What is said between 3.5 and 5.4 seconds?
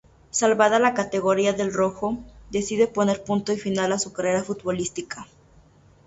y final a su carrera futbolística.